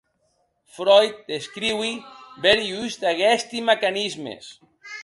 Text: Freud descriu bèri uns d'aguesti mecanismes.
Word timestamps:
Freud 0.77 1.19
descriu 1.33 1.85
bèri 2.47 2.75
uns 2.81 2.99
d'aguesti 3.05 3.65
mecanismes. 3.71 4.55